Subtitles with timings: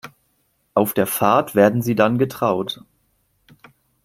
[0.73, 2.81] Auf der Fahrt werden sie dann getraut.